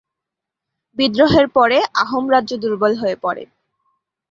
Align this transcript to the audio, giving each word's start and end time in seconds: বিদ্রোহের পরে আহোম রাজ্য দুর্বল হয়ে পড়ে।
বিদ্রোহের 0.97 1.47
পরে 1.49 1.77
আহোম 1.95 2.25
রাজ্য 2.31 2.51
দুর্বল 2.57 2.93
হয়ে 2.95 3.17
পড়ে। 3.21 3.43